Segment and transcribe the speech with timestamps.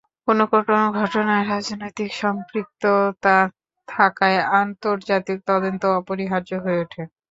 [0.27, 3.37] কোনো কোনো ঘটনায় রাজনৈতিক সম্পৃক্ততা
[3.87, 7.01] থাকায় আন্তর্জাতিক তদন্ত অপরিহার্য হয়ে ওঠে।